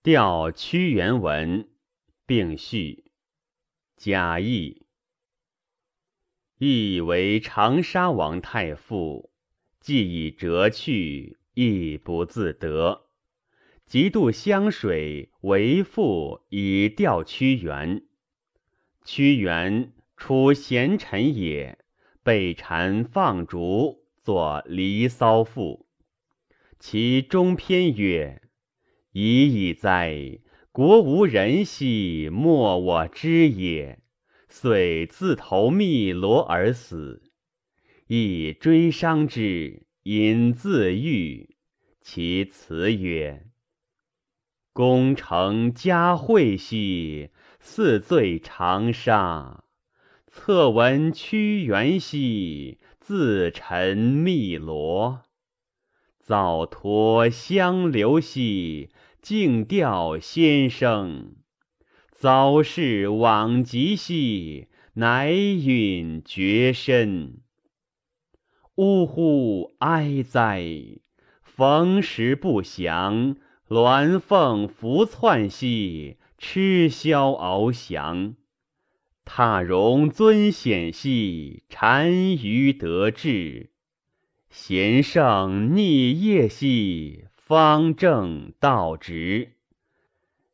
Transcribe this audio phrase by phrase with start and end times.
[0.00, 1.68] 调屈原文，
[2.24, 3.10] 并序。
[3.96, 4.86] 贾谊，
[6.58, 9.32] 亦为长沙王太傅，
[9.80, 13.08] 既已折去，亦不自得。
[13.86, 18.04] 极度湘水，为父以调屈原。
[19.04, 21.76] 屈原出贤臣也，
[22.22, 25.88] 被谗放逐，作《离骚》赋。
[26.78, 28.42] 其中篇曰。
[29.20, 30.38] 已矣哉！
[30.70, 33.98] 国无人兮，莫我知也。
[34.48, 37.24] 遂自投汨罗而死。
[38.06, 41.56] 亦追伤之，引自愈。
[42.00, 43.48] 其辞曰
[44.72, 49.64] ：“功成嘉惠兮，似醉长沙。
[50.28, 55.22] 侧闻屈原兮，自沉汨罗。
[56.20, 58.90] 早托相留兮。”
[59.28, 61.34] 静调先生，
[62.10, 67.42] 早逝往极兮，乃允绝身。
[68.76, 70.64] 呜呼哀哉！
[71.42, 73.36] 逢时不祥，
[73.68, 78.34] 鸾凤伏窜兮，鸱枭翱翔。
[79.26, 83.72] 踏荣尊显兮，单于得志。
[84.48, 87.24] 贤圣逆业兮。
[87.48, 89.52] 方正道直，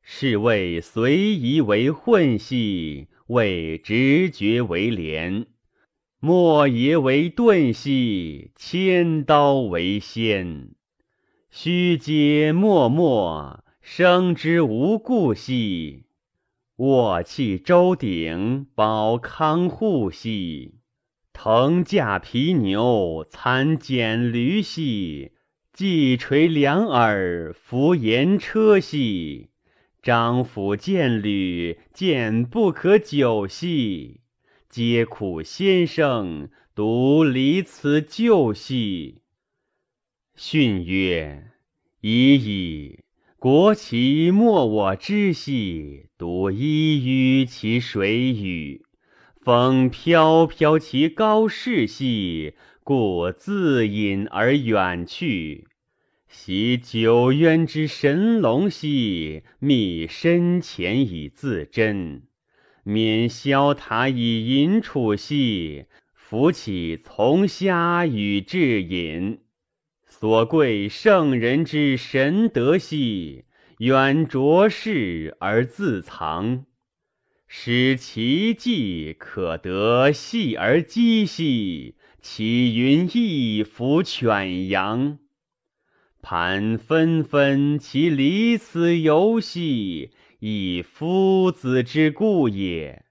[0.00, 5.46] 是谓随仪为混兮，谓直觉为廉，
[6.20, 10.70] 莫邪为钝兮，千刀为先。
[11.50, 16.04] 虚皆默默，生之无故兮。
[16.76, 20.76] 卧气周鼎，保康护兮。
[21.32, 25.32] 腾驾皮牛，参蹇驴兮。
[25.74, 29.48] 既垂两耳，扶言车兮；
[30.00, 34.20] 张府见履，见不可久兮。
[34.68, 39.22] 皆苦先生，独离此旧兮。
[40.36, 41.50] 训曰：
[42.02, 43.00] 已矣，
[43.40, 48.82] 国其莫我知兮，独依于其水与。
[49.40, 52.54] 风飘飘其高士兮。
[52.86, 55.68] 故自隐而远去，
[56.28, 62.24] 昔九渊之神龙兮，觅深潜以自珍；
[62.82, 69.38] 免萧塔以隐处兮，扶起从虾与至隐。
[70.06, 73.46] 所贵圣人之神德兮，
[73.78, 76.66] 远卓世而自藏。
[77.46, 81.94] 使其迹可得细而积兮。
[82.26, 85.18] 其云翳伏犬羊，
[86.22, 93.04] 盘纷纷其离此游兮，以夫子之故也。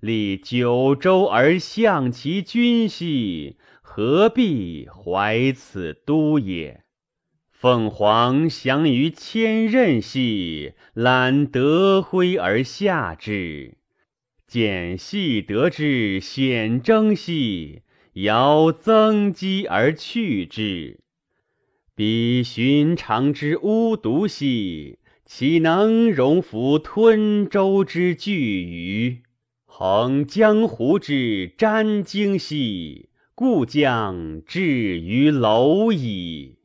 [0.00, 6.82] 立九州而向其君兮，何必怀此都也？
[7.52, 13.78] 凤凰翔于千仞兮，揽德辉而下之。
[14.48, 17.82] 见细得之显征兮。
[18.22, 21.00] 遥增积而去之，
[21.94, 29.22] 彼寻常之巫毒兮，岂能容服吞舟之巨鱼？
[29.66, 36.55] 横江湖之瞻鲸兮，故将至于蝼蚁。